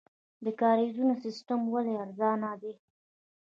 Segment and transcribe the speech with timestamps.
[0.45, 2.73] د کاریزونو سیستم ولې ارزانه دی؟